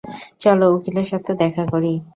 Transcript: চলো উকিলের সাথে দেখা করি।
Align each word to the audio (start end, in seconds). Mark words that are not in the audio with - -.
চলো 0.39 0.65
উকিলের 0.75 1.07
সাথে 1.11 1.31
দেখা 1.41 1.63
করি। 1.71 1.93